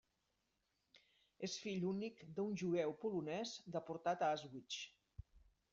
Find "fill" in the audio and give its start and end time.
1.65-1.85